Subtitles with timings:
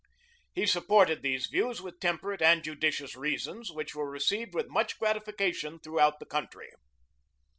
[0.51, 5.77] He supported these views with temperate and judicious reasons which were received with much gratification
[5.79, 6.71] throughout the country.